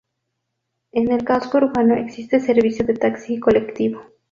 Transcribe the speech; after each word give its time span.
En 0.93 1.11
el 1.11 1.23
casco 1.23 1.59
urbano 1.59 1.93
existe 1.93 2.39
servicio 2.39 2.83
de 2.83 2.95
taxi 2.95 3.35
y 3.35 3.39
colectivo. 3.39 4.01